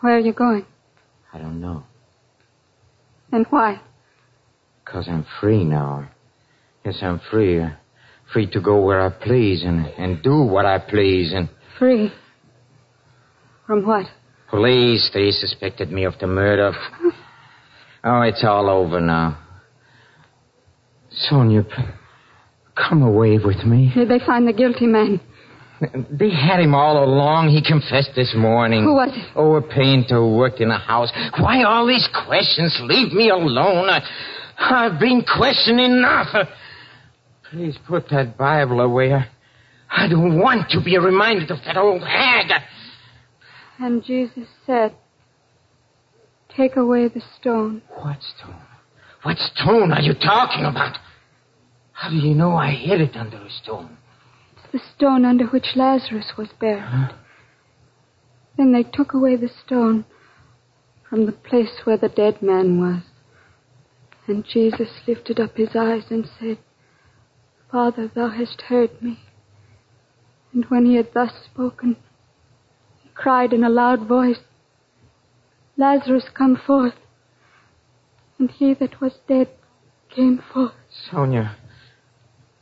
[0.00, 0.64] Where are you going?
[1.32, 1.84] I don't know.
[3.30, 3.80] And why?
[4.84, 6.08] Because I'm free now.
[6.84, 7.62] Yes, I'm free.
[8.32, 11.32] Free to go where I please and, and do what I please.
[11.34, 12.10] And Free.
[13.70, 14.06] From what?
[14.50, 16.72] police, they suspected me of the murder.
[18.02, 19.38] Oh, it's all over now.
[21.12, 21.62] Sonia,
[22.74, 23.92] come away with me.
[23.94, 25.20] Did they find the guilty man?
[26.10, 27.50] They had him all along.
[27.50, 28.82] He confessed this morning.
[28.82, 29.32] Who was it?
[29.36, 31.12] Oh, a painter who worked in a house.
[31.38, 32.76] Why all these questions?
[32.82, 33.88] Leave me alone.
[33.88, 34.02] I,
[34.58, 36.48] I've been questioned enough.
[37.50, 39.12] Please put that Bible away.
[39.12, 39.28] I,
[39.88, 42.50] I don't want to be reminded of that old hag.
[43.80, 44.94] And Jesus said,
[46.54, 47.80] Take away the stone.
[47.88, 48.60] What stone?
[49.22, 50.98] What stone are you talking about?
[51.92, 53.96] How do you know I hid it under a stone?
[54.52, 57.10] It's the stone under which Lazarus was buried.
[58.56, 60.04] Then they took away the stone
[61.08, 63.02] from the place where the dead man was.
[64.26, 66.58] And Jesus lifted up his eyes and said,
[67.70, 69.20] Father, thou hast heard me.
[70.52, 71.96] And when he had thus spoken,
[73.20, 74.38] cried in a loud voice,
[75.76, 76.94] Lazarus, come forth.
[78.38, 79.48] And he that was dead
[80.14, 80.72] came forth.
[81.10, 81.56] Sonia.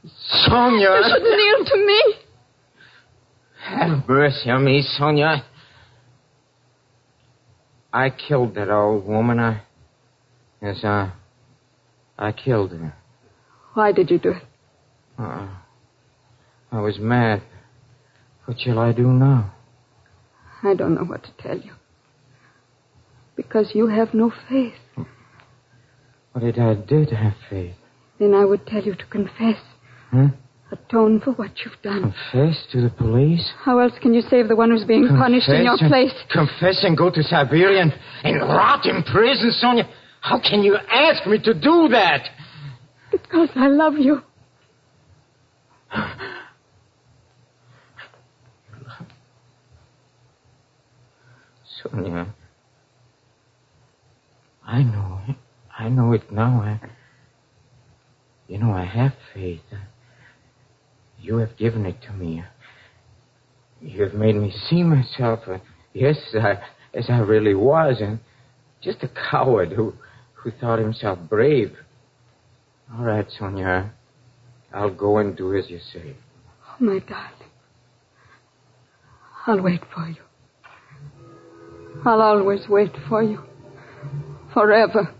[0.04, 0.90] Sonia!
[0.90, 2.14] You should kneel to me.
[3.64, 5.44] Have mercy on me, Sonia.
[7.92, 9.38] I killed that old woman.
[9.38, 9.62] I.
[10.60, 11.12] Yes, I.
[12.18, 12.94] I killed her.
[13.74, 14.42] Why did you do it?
[15.18, 15.48] Uh,
[16.72, 17.42] I was mad.
[18.44, 19.54] What shall I do now?
[20.62, 21.72] I don't know what to tell you.
[23.36, 24.74] Because you have no faith.
[26.32, 27.74] What did I do to have faith?
[28.18, 29.56] Then I would tell you to confess.
[30.10, 30.28] Huh?
[30.70, 32.12] Atone for what you've done.
[32.32, 33.50] Confess to the police?
[33.62, 36.12] How else can you save the one who's being confess punished in your place?
[36.30, 37.92] Confess and go to Siberia and,
[38.22, 39.88] and rot in prison, Sonia?
[40.20, 42.28] How can you ask me to do that?
[43.10, 44.20] Because I love you.
[51.82, 52.34] Sonia.
[54.66, 55.36] I know it.
[55.78, 56.60] I know it now.
[56.62, 56.80] I,
[58.48, 59.60] you know, I have faith.
[61.20, 62.44] You have given it to me.
[63.80, 65.58] You have made me see myself, uh,
[65.92, 66.58] yes, I,
[66.94, 68.18] as I really was, and
[68.82, 69.94] just a coward who,
[70.34, 71.76] who thought himself brave.
[72.92, 73.92] All right, Sonia.
[74.72, 76.16] I'll go and do as you say.
[76.66, 77.32] Oh, my darling.
[79.46, 80.27] I'll wait for you.
[82.04, 83.42] I'll always wait for you.
[84.54, 85.14] Forever.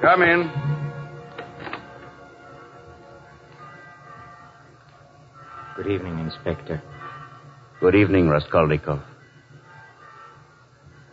[0.00, 0.50] Come in.
[5.76, 6.82] Good evening, Inspector.
[7.82, 9.00] Good evening, Raskolnikov.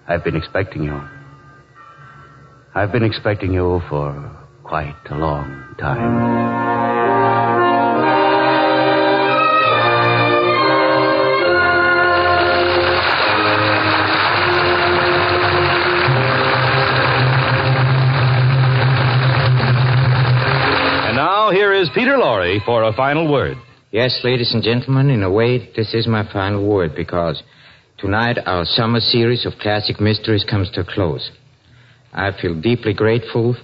[0.07, 1.01] I've been expecting you.
[2.75, 4.13] I've been expecting you for
[4.63, 5.97] quite a long time.
[21.07, 23.57] And now here is Peter Lorre for a final word.
[23.91, 27.41] Yes, ladies and gentlemen, in a way, this is my final word because
[27.97, 31.31] tonight our summer series of classic mysteries comes to a close.
[32.13, 33.55] I feel deeply grateful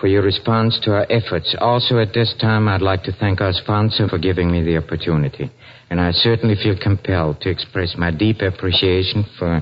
[0.00, 1.54] for your response to our efforts.
[1.60, 5.50] Also, at this time, I'd like to thank our sponsor for giving me the opportunity.
[5.90, 9.60] And I certainly feel compelled to express my deep appreciation for,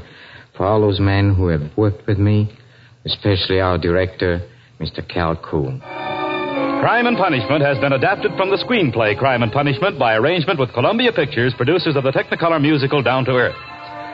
[0.56, 2.56] for all those men who have worked with me,
[3.04, 4.48] especially our director,
[4.80, 5.02] Mr.
[5.12, 5.80] Cal Cool.
[6.78, 10.72] Crime and Punishment has been adapted from the screenplay Crime and Punishment by arrangement with
[10.72, 13.58] Columbia Pictures, producers of the Technicolor musical Down to Earth.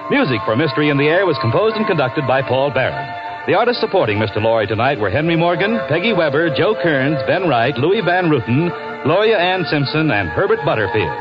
[0.08, 3.04] Music for Mystery in the Air was composed and conducted by Paul Baron.
[3.46, 4.40] The artists supporting Mr.
[4.40, 8.72] Lorre tonight were Henry Morgan, Peggy Webber, Joe Kearns, Ben Wright, Luis Van Rooten,
[9.04, 11.12] Gloria Ann Simpson, and Herbert Butterfield.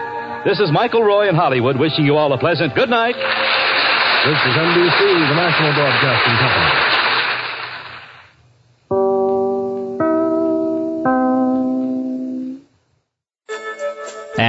[0.47, 3.19] This is Michael Roy in Hollywood wishing you all a pleasant good night.
[3.19, 6.92] This is NBC, the National Broadcasting Company.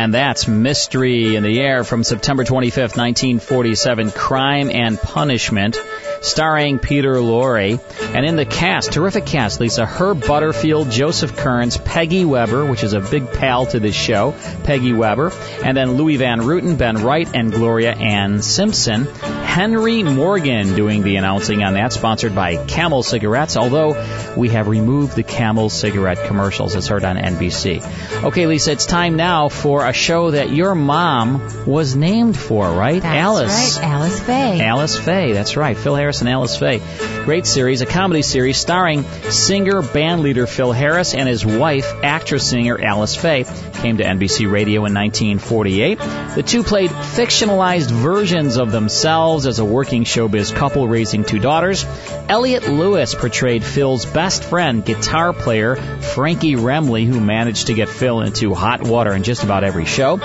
[0.05, 5.79] And that's Mystery in the Air from September 25th, 1947, Crime and Punishment,
[6.25, 7.81] starring Peter Lorre.
[8.15, 12.95] And in the cast, terrific cast, Lisa, Herb Butterfield, Joseph Kearns, Peggy Webber, which is
[12.95, 14.35] a big pal to this show,
[14.65, 15.33] Peggy Webber,
[15.63, 19.05] and then Luis Van Rooten, Ben Wright, and Gloria Ann Simpson.
[19.05, 25.15] Henry Morgan doing the announcing on that, sponsored by Camel Cigarettes, although we have removed
[25.15, 26.75] the Camel cigarette commercials.
[26.75, 28.25] as heard on NBC.
[28.25, 33.01] Okay, Lisa, it's time now for a show that your mom was named for, right?
[33.01, 33.79] That's Alice.
[33.79, 34.61] right, Alice Faye.
[34.61, 35.77] Alice Faye, that's right.
[35.77, 36.81] Phil Harris and Alice Faye.
[37.25, 42.81] Great series, a comedy series starring singer bandleader Phil Harris and his wife, actress singer
[42.81, 43.45] Alice Faye.
[43.75, 45.99] Came to NBC Radio in 1948.
[46.35, 51.87] The two played fictionalized versions of themselves as a working showbiz couple raising two daughters.
[52.29, 58.21] Elliott Lewis portrayed Phil's best friend, guitar player Frankie Remley, who managed to get Phil
[58.21, 60.19] into hot water in just about every show.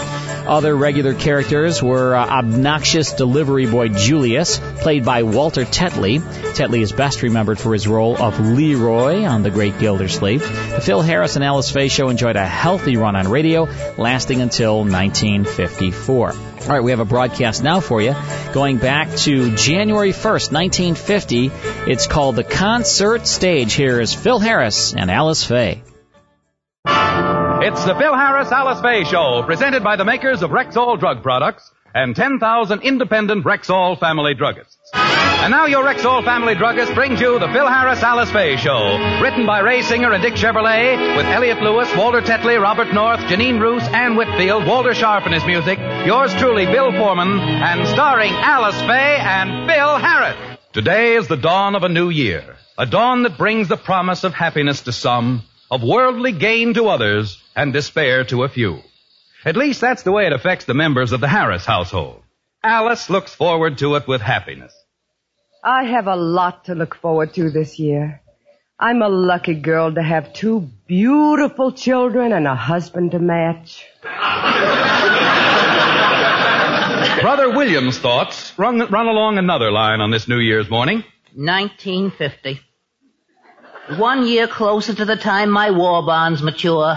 [0.49, 6.19] Other regular characters were uh, obnoxious delivery boy Julius, played by Walter Tetley.
[6.55, 10.41] Tetley is best remembered for his role of Leroy on The Great Gildersleeve.
[10.41, 13.67] The Phil Harris and Alice Faye show enjoyed a healthy run on radio,
[13.99, 16.31] lasting until 1954.
[16.31, 18.15] All right, we have a broadcast now for you
[18.51, 21.51] going back to January 1st, 1950.
[21.85, 23.73] It's called The Concert Stage.
[23.73, 25.83] Here is Phil Harris and Alice Faye.
[27.69, 31.69] It's the Phil Harris Alice Faye Show, presented by the makers of Rexall drug products
[31.93, 34.75] and 10,000 independent Rexall family druggists.
[34.95, 39.45] And now your Rexall family druggist brings you the Phil Harris Alice Faye Show, written
[39.45, 43.83] by Ray Singer and Dick Chevillat, with Elliott Lewis, Walter Tetley, Robert North, Jeanine Roose,
[43.83, 45.77] Ann Whitfield, Walter Scharf and his music,
[46.07, 50.57] yours truly, Bill Forman, and starring Alice Faye and Phil Harris.
[50.73, 54.33] Today is the dawn of a new year, a dawn that brings the promise of
[54.33, 58.79] happiness to some, of worldly gain to others, and despair to a few.
[59.43, 62.23] At least that's the way it affects the members of the Harris household.
[62.63, 64.73] Alice looks forward to it with happiness.
[65.61, 68.21] I have a lot to look forward to this year.
[68.79, 73.85] I'm a lucky girl to have two beautiful children and a husband to match.
[77.21, 81.03] Brother William's thoughts run, run along another line on this New Year's morning.
[81.35, 82.61] 1950.
[83.97, 86.95] One year closer to the time my war bonds mature.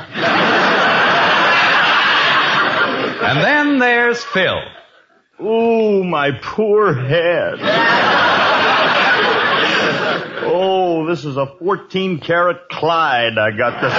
[3.22, 4.60] And then there's Phil.
[5.40, 7.54] Ooh, my poor head.
[10.44, 13.92] oh, this is a 14 karat Clyde I got this.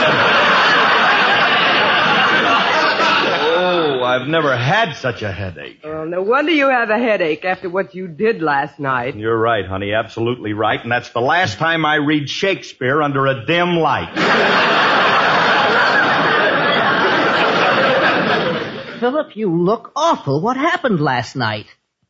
[3.56, 5.80] oh, Oh, I've never had such a headache.
[5.82, 9.16] Well, no wonder you have a headache after what you did last night.
[9.16, 13.46] You're right, honey, absolutely right, and that's the last time I read Shakespeare under a
[13.46, 14.14] dim light.
[19.00, 20.42] Philip, you look awful.
[20.42, 21.68] What happened last night?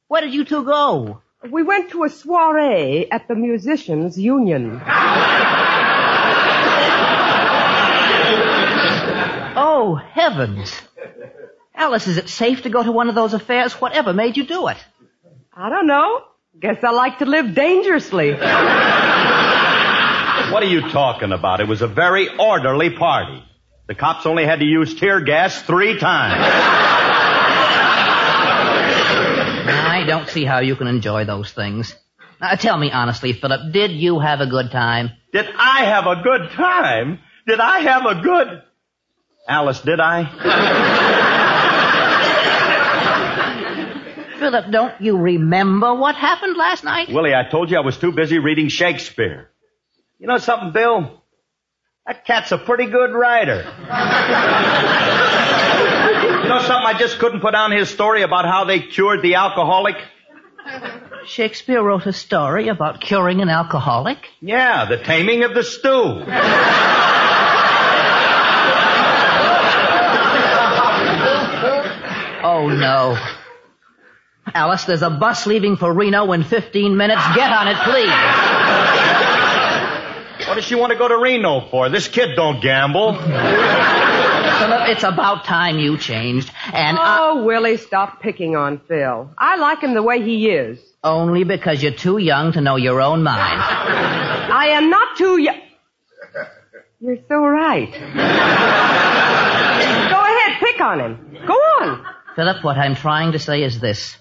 [0.07, 1.21] Where did you two go?
[1.47, 4.81] We went to a soiree at the Musicians Union.
[9.55, 10.73] oh, heavens.
[11.75, 13.73] Alice, is it safe to go to one of those affairs?
[13.73, 14.77] Whatever made you do it?
[15.53, 16.21] I don't know.
[16.59, 18.31] Guess I like to live dangerously.
[20.51, 21.61] What are you talking about?
[21.61, 23.43] It was a very orderly party.
[23.87, 26.43] The cops only had to use tear gas three times.
[29.65, 31.95] I don't see how you can enjoy those things.
[32.39, 35.11] Now, tell me honestly, Philip, did you have a good time?
[35.31, 37.19] Did I have a good time?
[37.47, 38.61] Did I have a good...
[39.47, 40.23] Alice, did I?
[44.43, 47.07] Philip, don't you remember what happened last night?
[47.07, 49.49] Willie, I told you I was too busy reading Shakespeare.
[50.19, 51.23] You know something, Bill?
[52.05, 53.59] That cat's a pretty good writer.
[53.63, 53.63] you
[56.49, 56.87] know something?
[56.87, 59.95] I just couldn't put down his story about how they cured the alcoholic.
[61.25, 64.17] Shakespeare wrote a story about curing an alcoholic?
[64.41, 66.25] Yeah, the taming of the stew.
[72.43, 73.17] oh no.
[74.53, 77.21] Alice, there's a bus leaving for Reno in 15 minutes.
[77.35, 78.09] Get on it, please.
[80.47, 81.89] What does she want to go to Reno for?
[81.89, 83.13] This kid don't gamble.
[83.13, 86.51] Philip, it's about time you changed.
[86.73, 87.41] And oh, I...
[87.43, 89.31] Willie, stop picking on Phil.
[89.37, 90.79] I like him the way he is.
[91.03, 93.59] Only because you're too young to know your own mind.
[93.59, 95.59] I am not too young.
[96.99, 97.91] You're so right.
[97.91, 97.97] Go
[100.21, 101.37] ahead, pick on him.
[101.45, 102.05] Go on.
[102.35, 104.17] Philip, what I'm trying to say is this.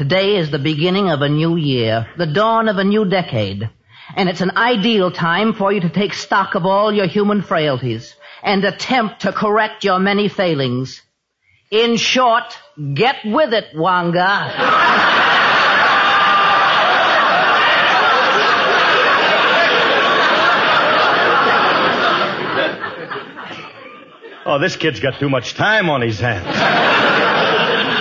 [0.00, 3.68] Today is the beginning of a new year, the dawn of a new decade.
[4.16, 8.14] And it's an ideal time for you to take stock of all your human frailties
[8.42, 11.02] and attempt to correct your many failings.
[11.70, 12.56] In short,
[12.94, 14.54] get with it, Wanga.
[24.46, 26.89] Oh, this kid's got too much time on his hands.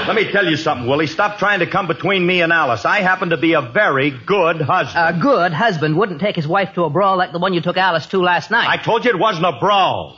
[0.10, 1.06] Let me tell you something, Willie.
[1.06, 2.84] Stop trying to come between me and Alice.
[2.84, 5.18] I happen to be a very good husband.
[5.18, 7.78] A good husband wouldn't take his wife to a brawl like the one you took
[7.78, 8.68] Alice to last night.
[8.68, 10.18] I told you it wasn't a brawl.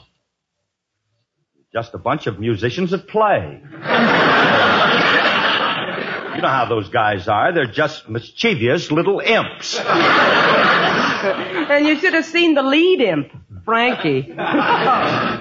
[1.74, 3.60] Just a bunch of musicians at play.
[6.36, 7.52] you know how those guys are.
[7.52, 9.78] They're just mischievous little imps.
[9.78, 9.86] and
[11.86, 13.30] you should have seen the lead imp,
[13.66, 14.34] Frankie.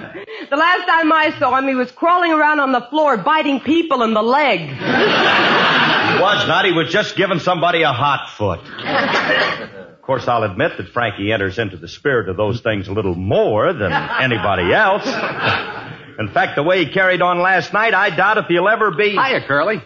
[0.51, 4.03] The last time I saw him, he was crawling around on the floor, biting people
[4.03, 4.59] in the leg.
[4.59, 6.65] He was not.
[6.65, 8.59] He was just giving somebody a hot foot.
[8.59, 13.15] Of course, I'll admit that Frankie enters into the spirit of those things a little
[13.15, 15.05] more than anybody else.
[16.19, 19.11] In fact, the way he carried on last night, I doubt if he'll ever be.
[19.11, 19.81] Hiya, Curly.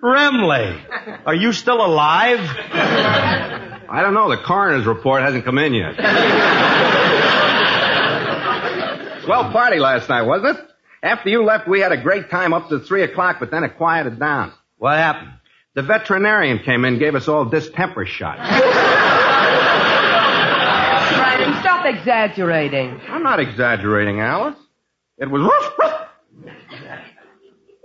[0.00, 2.38] Remley, are you still alive?
[2.38, 4.28] I don't know.
[4.30, 5.96] The coroner's report hasn't come in yet.
[9.26, 10.64] Swell party last night, wasn't it?
[11.02, 13.76] After you left, we had a great time up to three o'clock, but then it
[13.76, 14.52] quieted down.
[14.78, 15.32] What happened?
[15.74, 18.40] The veterinarian came in and gave us all distemper shots.
[21.16, 23.00] Right, stop exaggerating.
[23.08, 24.56] I'm not exaggerating, Alice.
[25.18, 26.52] It was woof, woof.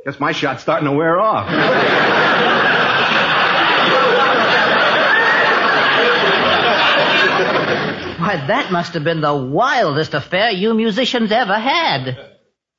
[0.06, 1.48] Guess my shot's starting to wear off.
[8.32, 12.18] Why, that must have been the wildest affair you musicians ever had.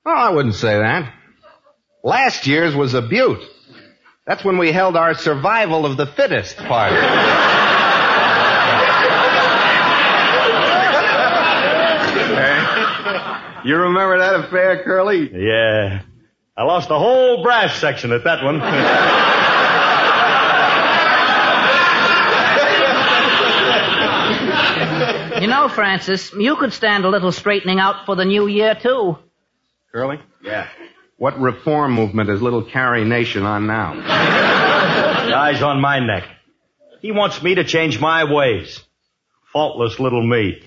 [0.07, 1.12] Oh, I wouldn't say that.
[2.03, 3.42] Last year's was a beaut.
[4.26, 6.96] That's when we held our survival of the fittest party.
[12.34, 15.30] Hey, you remember that affair, Curly?
[15.34, 16.00] Yeah.
[16.57, 18.59] I lost the whole brass section at that one.
[25.62, 29.16] You Francis, you could stand a little straightening out for the new year, too.
[29.92, 30.18] Curly?
[30.42, 30.66] Yeah.
[31.18, 33.92] What reform movement is little Carrie Nation on now?
[33.92, 36.24] Eyes on my neck.
[37.00, 38.82] He wants me to change my ways.
[39.52, 40.62] Faultless little me.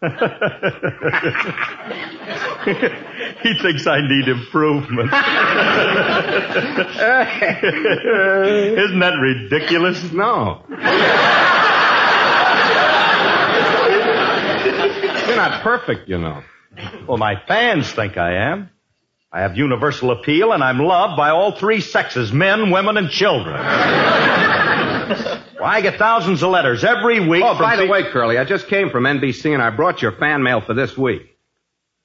[3.42, 5.12] he thinks I need improvement.
[8.78, 10.02] Isn't that ridiculous?
[10.14, 10.64] No.
[15.48, 16.42] Not perfect, you know.
[17.06, 18.70] Well, my fans think I am.
[19.32, 23.54] I have universal appeal and I'm loved by all three sexes, men, women, and children.
[23.54, 23.64] well,
[25.64, 27.42] I get thousands of letters every week.
[27.44, 30.02] Oh, from by the pe- way, Curly, I just came from NBC and I brought
[30.02, 31.22] your fan mail for this week.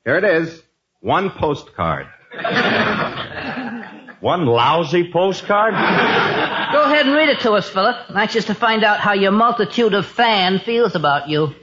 [0.05, 0.61] Here it is.
[1.01, 2.07] One postcard.
[4.21, 5.73] One lousy postcard?
[5.73, 7.95] Go ahead and read it to us, Philip.
[8.09, 11.53] I'm anxious to find out how your multitude of fan feels about you.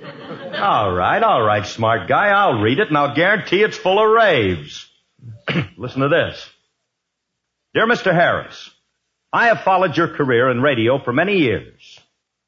[0.54, 2.28] All right, all right, smart guy.
[2.28, 4.86] I'll read it and I'll guarantee it's full of raves.
[5.78, 6.48] Listen to this.
[7.74, 8.12] Dear Mr.
[8.12, 8.70] Harris,
[9.32, 11.98] I have followed your career in radio for many years,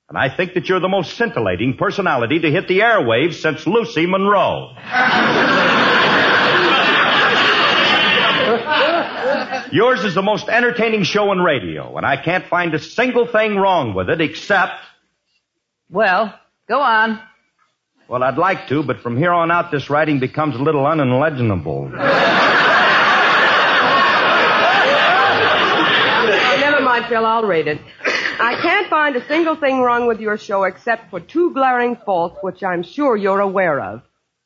[0.09, 4.07] and I think that you're the most scintillating personality to hit the airwaves since Lucy
[4.07, 4.75] Monroe.
[9.73, 13.57] Yours is the most entertaining show in radio, and I can't find a single thing
[13.57, 14.75] wrong with it except,
[15.91, 16.39] Well,
[16.69, 17.19] go on.
[18.09, 21.91] Well, I'd like to, but from here on out this writing becomes a little unintelligible.
[26.37, 27.25] Oh, never mind, Phil.
[27.25, 27.81] I'll read it.
[28.07, 32.37] I can't find a single thing wrong with your show except for two glaring faults,
[32.43, 34.03] which I'm sure you're aware of.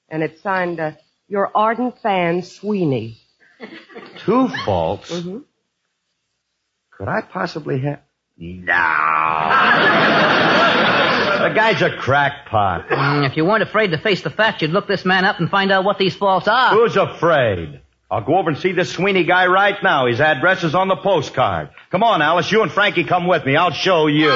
[0.08, 0.92] And it's signed, uh,
[1.26, 3.18] Your Ardent Fan, Sweeney.
[4.18, 5.10] Two faults?
[5.10, 5.38] Mm-hmm.
[6.92, 8.00] Could I possibly have?
[8.36, 8.74] No.
[11.42, 12.88] The guy's a crackpot.
[12.88, 15.48] Mm, If you weren't afraid to face the facts, you'd look this man up and
[15.50, 16.70] find out what these faults are.
[16.70, 17.80] Who's afraid?
[18.10, 20.06] I'll go over and see this Sweeney guy right now.
[20.06, 21.70] His address is on the postcard.
[21.90, 22.50] Come on, Alice.
[22.50, 23.54] You and Frankie come with me.
[23.56, 24.32] I'll show you.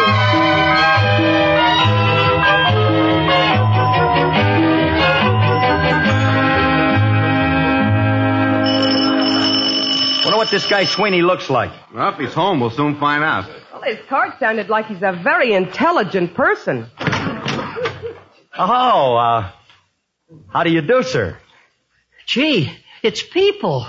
[10.25, 11.73] Wonder what this guy Sweeney looks like.
[11.93, 13.51] Well, if he's home, we'll soon find out.
[13.83, 16.87] Well, his card sounded like he's a very intelligent person.
[18.57, 19.51] Oh, uh,
[20.51, 21.37] how do you do, sir?
[22.27, 22.73] Gee,
[23.03, 23.85] it's people.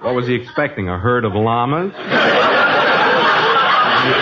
[0.00, 0.88] What was he expecting?
[0.88, 1.92] A herd of llamas?
[1.92, 1.98] You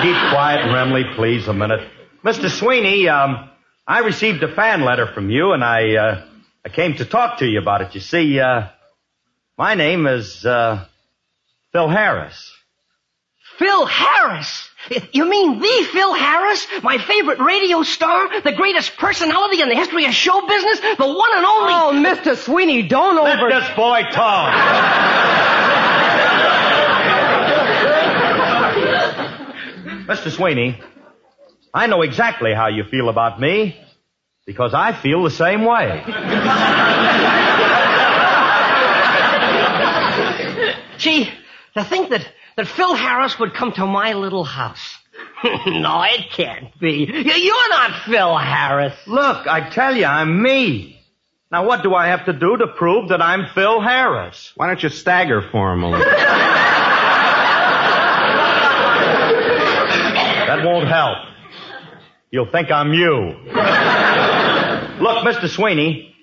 [0.03, 1.89] keep quiet, Remley, please, a minute.
[2.25, 2.51] Mr.
[2.51, 3.51] Sweeney, um,
[3.87, 6.25] I received a fan letter from you, and I, uh,
[6.65, 7.95] I came to talk to you about it.
[7.95, 8.67] You see, uh,
[9.57, 10.87] my name is, uh,
[11.73, 12.53] Phil Harris.
[13.61, 14.71] Phil Harris?
[15.13, 16.67] You mean the Phil Harris?
[16.83, 18.41] My favorite radio star?
[18.41, 20.81] The greatest personality in the history of show business?
[20.81, 21.73] The one and only...
[21.75, 22.37] Oh, Mr.
[22.37, 23.51] Sweeney, don't Let over...
[23.51, 24.55] this boy talk.
[30.09, 30.31] Mr.
[30.31, 30.81] Sweeney,
[31.75, 33.79] I know exactly how you feel about me
[34.47, 36.03] because I feel the same way.
[40.97, 41.31] Gee,
[41.75, 42.27] to think that,
[42.57, 44.99] that Phil Harris would come to my little house.
[45.67, 47.05] no, it can't be.
[47.13, 48.95] You- You're not Phil Harris.
[49.07, 50.97] Look, I tell you, I'm me.
[51.53, 54.53] Now, what do I have to do to prove that I'm Phil Harris?
[54.57, 56.07] Why don't you stagger for him a little?
[60.51, 61.19] That won't help.
[62.33, 63.11] You'll think I'm you.
[65.01, 65.49] Look, Mr.
[65.49, 66.15] Sweeney,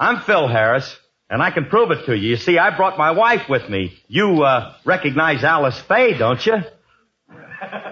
[0.00, 0.98] I'm Phil Harris,
[1.30, 2.30] And I can prove it to you.
[2.30, 3.98] You see, I brought my wife with me.
[4.08, 6.56] You, uh, recognize Alice Faye, don't you?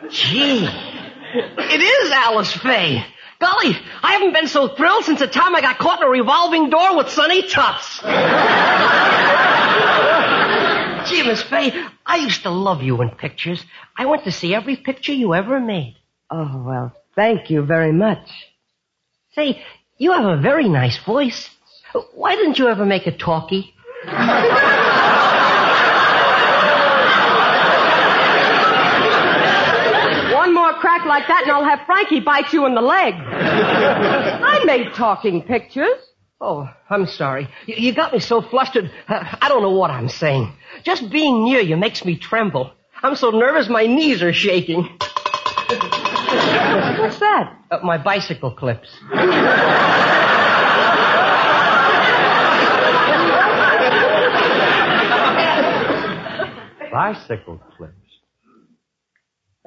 [0.08, 3.04] Gee, it is Alice Faye.
[3.38, 6.70] Golly, I haven't been so thrilled since the time I got caught in a revolving
[6.70, 8.00] door with Sonny Tufts.
[11.10, 11.72] Gee, Miss Faye,
[12.06, 13.62] I used to love you in pictures.
[13.96, 15.96] I went to see every picture you ever made.
[16.30, 18.28] Oh, well, thank you very much.
[19.34, 19.62] Say,
[19.98, 21.50] you have a very nice voice.
[22.14, 23.74] Why didn't you ever make a talkie?
[30.34, 33.14] One more crack like that and I'll have Frankie bite you in the leg.
[33.14, 35.96] I made talking pictures.
[36.40, 37.48] Oh, I'm sorry.
[37.66, 40.52] You, you got me so flustered, uh, I don't know what I'm saying.
[40.82, 42.72] Just being near you makes me tremble.
[43.02, 44.82] I'm so nervous my knees are shaking.
[46.98, 47.56] What's that?
[47.70, 48.88] Uh, my bicycle clips.
[56.96, 57.92] Bicycle clips.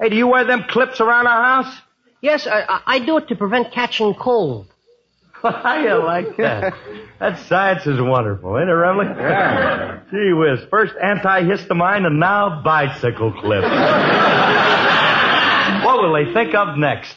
[0.00, 1.72] Hey, do you wear them clips around the house?
[2.20, 4.66] Yes, I, I- I do it to prevent catching cold.
[5.44, 6.74] I like that.
[7.20, 9.16] That science is wonderful, ain't it, Remley?
[9.16, 10.00] Yeah.
[10.10, 13.64] Gee whiz, first antihistamine and now bicycle clips.
[15.84, 17.14] what will they think of next?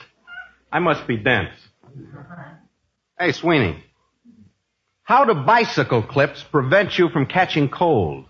[0.71, 1.55] I must be dense.
[3.17, 3.83] Hey, Sweeney.
[5.01, 8.27] How do bicycle clips prevent you from catching cold?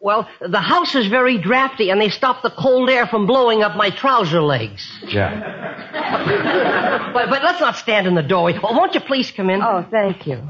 [0.00, 3.76] Well, the house is very drafty and they stop the cold air from blowing up
[3.76, 4.88] my trouser legs.
[5.06, 5.64] Yeah.
[7.12, 8.58] But, but let's not stand in the doorway.
[8.62, 9.60] Oh, won't you please come in?
[9.62, 10.42] Oh, thank you.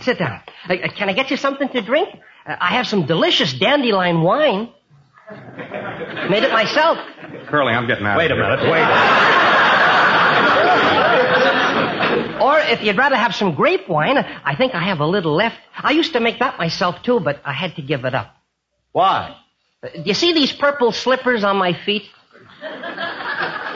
[0.00, 0.40] Sit down.
[0.68, 2.08] Uh, uh, can I get you something to drink?
[2.46, 4.70] Uh, I have some delicious dandelion wine.
[6.30, 6.98] Made it myself.
[7.48, 8.56] Curly, I'm getting out Wait a of here.
[8.56, 9.44] minute, wait.
[12.40, 15.56] Or if you'd rather have some grape wine, I think I have a little left.
[15.76, 18.34] I used to make that myself too, but I had to give it up.
[18.92, 19.36] Why?
[19.82, 22.04] Uh, Do you see these purple slippers on my feet?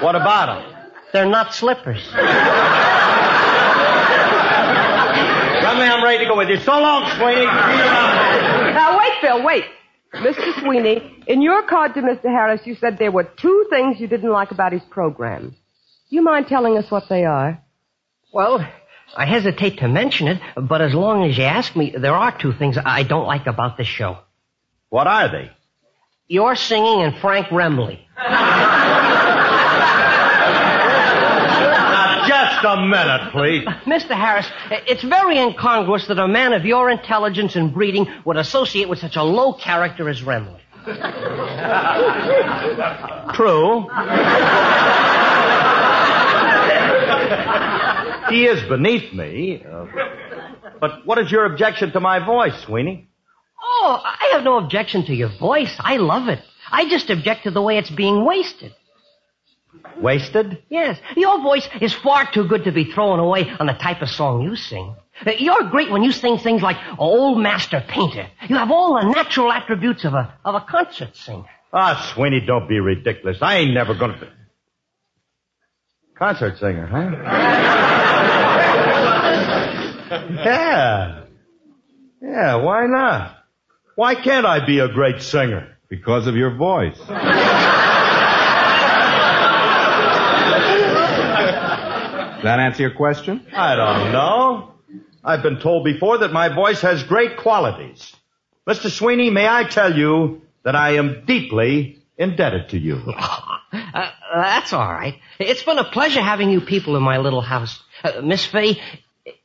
[0.05, 0.90] What about them?
[1.12, 2.03] They're not slippers.
[5.62, 6.57] Remley, I'm ready to go with you.
[6.59, 7.45] So long, Sweeney.
[7.45, 9.64] Now, wait, Phil, wait.
[10.14, 10.61] Mr.
[10.61, 12.24] Sweeney, in your card to Mr.
[12.24, 15.51] Harris, you said there were two things you didn't like about his program.
[15.51, 17.62] Do you mind telling us what they are?
[18.33, 18.66] Well,
[19.14, 22.53] I hesitate to mention it, but as long as you ask me, there are two
[22.55, 24.18] things I don't like about this show.
[24.89, 25.51] What are they?
[26.28, 27.99] Your singing and Frank Remley.
[31.93, 33.66] Now, just a minute, please.
[33.66, 34.16] Uh, Mr.
[34.16, 34.47] Harris,
[34.87, 39.16] it's very incongruous that a man of your intelligence and breeding would associate with such
[39.16, 40.61] a low character as Remley.
[43.35, 43.89] True.
[48.33, 49.64] he is beneath me.
[49.64, 49.87] Uh,
[50.80, 53.09] but what is your objection to my voice, Sweeney?
[53.62, 55.74] Oh, I have no objection to your voice.
[55.78, 56.41] I love it.
[56.70, 58.74] I just object to the way it's being wasted.
[60.01, 60.62] Wasted?
[60.68, 64.09] Yes, your voice is far too good to be thrown away on the type of
[64.09, 64.97] song you sing.
[65.39, 68.26] You're great when you sing things like Old Master Painter.
[68.49, 71.45] You have all the natural attributes of a of a concert singer.
[71.72, 73.39] Ah, Sweeney, don't be ridiculous.
[73.41, 74.28] I ain't never gonna be.
[76.18, 78.02] Concert singer, huh?
[80.13, 81.25] Yeah.
[82.21, 83.37] Yeah, why not?
[83.97, 85.77] Why can't I be a great singer?
[85.89, 86.99] Because of your voice.
[92.43, 93.47] Does that answer your question?
[93.55, 94.73] I don't know.
[95.25, 98.15] I've been told before that my voice has great qualities.
[98.69, 98.91] Mr.
[98.91, 103.01] Sweeney, may I tell you that I am deeply indebted to you.
[103.75, 105.19] Uh, that's all right.
[105.39, 107.83] It's been a pleasure having you people in my little house.
[108.05, 108.79] Uh, Miss Faye,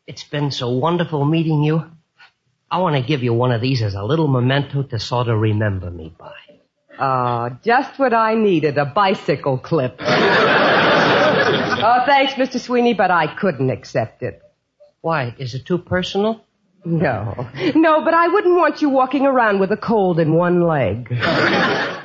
[0.07, 1.83] it's been so wonderful meeting you.
[2.71, 5.39] I want to give you one of these as a little memento to sort of
[5.39, 6.33] remember me by.
[6.99, 9.97] Ah, just what I needed, a bicycle clip.
[9.99, 10.03] oh,
[12.05, 12.59] thanks, Mr.
[12.59, 14.41] Sweeney, but I couldn't accept it.
[15.01, 15.35] Why?
[15.37, 16.43] Is it too personal?
[16.83, 17.47] No.
[17.75, 21.09] No, but I wouldn't want you walking around with a cold in one leg.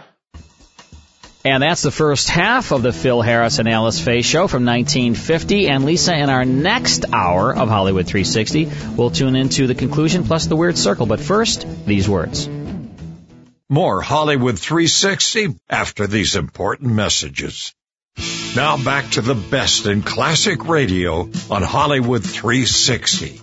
[1.45, 5.69] And that's the first half of the Phil Harris and Alice Faye show from 1950.
[5.69, 10.47] And Lisa, in our next hour of Hollywood 360, we'll tune into the conclusion plus
[10.47, 11.07] the weird circle.
[11.07, 12.49] But first, these words.
[13.69, 17.75] More Hollywood 360 after these important messages.
[18.55, 23.41] Now back to the best in classic radio on Hollywood 360.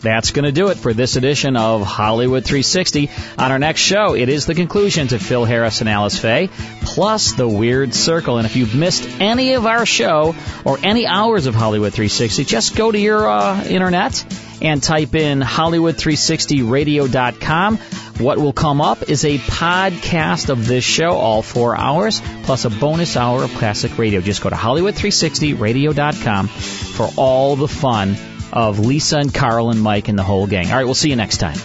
[0.00, 3.10] That's going to do it for this edition of Hollywood 360.
[3.38, 6.50] On our next show, it is the conclusion to Phil Harris and Alice Faye,
[6.82, 8.36] plus the Weird Circle.
[8.38, 10.34] And if you've missed any of our show
[10.64, 14.24] or any hours of Hollywood 360, just go to your uh, internet
[14.62, 17.76] and type in Hollywood360radio.com.
[18.18, 22.70] What will come up is a podcast of this show, all four hours, plus a
[22.70, 24.22] bonus hour of classic radio.
[24.22, 28.16] Just go to Hollywood360radio.com for all the fun
[28.52, 30.70] of Lisa and Carl and Mike and the whole gang.
[30.70, 31.58] All right, we'll see you next time.